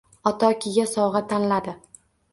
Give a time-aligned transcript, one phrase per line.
[0.29, 1.77] Otokiga sovg`a tanladi